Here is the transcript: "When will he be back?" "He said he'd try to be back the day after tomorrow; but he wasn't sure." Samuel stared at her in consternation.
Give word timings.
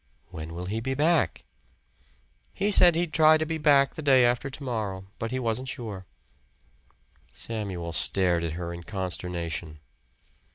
"When 0.31 0.55
will 0.55 0.65
he 0.65 0.79
be 0.79 0.95
back?" 0.95 1.45
"He 2.55 2.71
said 2.71 2.95
he'd 2.95 3.13
try 3.13 3.37
to 3.37 3.45
be 3.45 3.59
back 3.59 3.93
the 3.93 4.01
day 4.01 4.25
after 4.25 4.49
tomorrow; 4.49 5.05
but 5.19 5.29
he 5.29 5.37
wasn't 5.37 5.67
sure." 5.69 6.07
Samuel 7.33 7.93
stared 7.93 8.43
at 8.43 8.53
her 8.53 8.73
in 8.73 8.81
consternation. 8.81 9.77